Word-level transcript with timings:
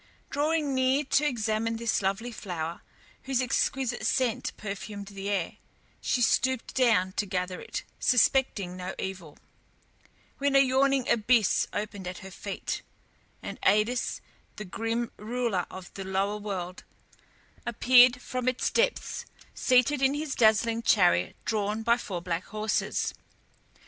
Drawing 0.31 0.73
near 0.73 1.03
to 1.03 1.27
examine 1.27 1.75
this 1.75 2.01
lovely 2.01 2.31
flower, 2.31 2.81
whose 3.25 3.39
exquisite 3.39 4.03
scent 4.03 4.51
perfumed 4.57 5.05
the 5.09 5.29
air, 5.29 5.57
she 6.01 6.23
stooped 6.23 6.73
down 6.73 7.11
to 7.11 7.27
gather 7.27 7.61
it, 7.61 7.83
suspecting 7.99 8.75
no 8.75 8.95
evil, 8.97 9.37
when 10.39 10.55
a 10.55 10.59
yawning 10.59 11.07
abyss 11.07 11.67
opened 11.71 12.07
at 12.07 12.17
her 12.25 12.31
feet, 12.31 12.81
and 13.43 13.61
Aïdes, 13.61 14.21
the 14.55 14.65
grim 14.65 15.11
ruler 15.17 15.67
of 15.69 15.93
the 15.93 16.03
lower 16.03 16.37
world, 16.37 16.83
appeared 17.63 18.19
from 18.19 18.47
its 18.47 18.71
depths, 18.71 19.27
seated 19.53 20.01
in 20.01 20.15
his 20.15 20.33
dazzling 20.33 20.81
chariot 20.81 21.35
drawn 21.45 21.83
by 21.83 21.95
four 21.95 22.23
black 22.23 22.45
horses. 22.45 23.13